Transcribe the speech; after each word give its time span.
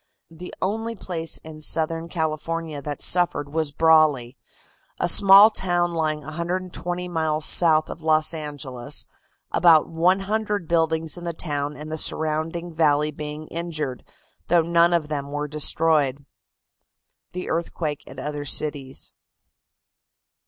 The 0.31 0.51
only 0.63 0.95
place 0.95 1.37
in 1.43 1.61
Southern 1.61 2.09
California 2.09 2.81
that 2.81 3.03
suffered 3.03 3.49
was 3.53 3.71
Brawley, 3.71 4.35
a 4.99 5.07
small 5.07 5.51
town 5.51 5.93
lying 5.93 6.21
120 6.21 7.07
miles 7.07 7.45
south 7.45 7.87
of 7.87 8.01
Los 8.01 8.33
Angeles, 8.33 9.05
about 9.51 9.87
100 9.89 10.67
buildings 10.67 11.19
in 11.19 11.23
the 11.23 11.33
town 11.33 11.75
and 11.77 11.91
the 11.91 11.99
surrounding 11.99 12.73
valley 12.73 13.11
being 13.11 13.45
injured, 13.49 14.03
though 14.47 14.63
none 14.63 14.91
of 14.91 15.07
them 15.07 15.31
were 15.31 15.47
destroyed. 15.47 16.25
THE 17.33 17.47
EARTHQUAKE 17.51 18.05
AT 18.07 18.17
OTHER 18.17 18.43
CITIES. 18.45 19.13